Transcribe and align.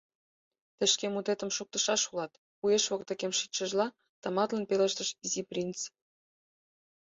—Тый 0.77 0.89
шке 0.93 1.05
мутетым 1.09 1.49
шуктышаш 1.57 2.01
улат,— 2.09 2.31
уэш 2.63 2.83
воктекем 2.91 3.31
шичшыжла, 3.39 3.87
тыматлын 4.21 4.63
пелештыш 4.69 5.09
Изи 5.25 5.41
принц. 5.49 5.79